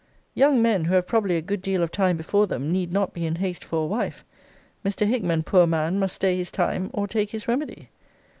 [0.33, 3.23] Young men, who have probably a good deal of time before them need not be
[3.23, 4.25] in haste for a wife.
[4.83, 5.05] Mr.
[5.05, 5.99] Hickman, poor man!
[5.99, 7.89] must stay his time, or take his remedy.